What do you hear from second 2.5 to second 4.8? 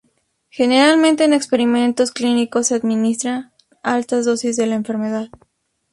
se administran altas dosis de la